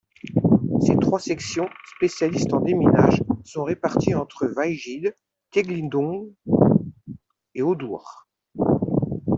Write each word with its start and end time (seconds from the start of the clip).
Ses 0.83 0.97
trois 0.99 1.19
sections, 1.19 1.69
spécialistes 1.97 2.51
en 2.55 2.61
déminage, 2.61 3.21
sont 3.43 3.63
réparties 3.63 4.15
entre 4.15 4.47
Wajid, 4.51 5.13
Tayeeglon 5.51 6.33
et 7.53 7.61
Oddur. 7.61 8.27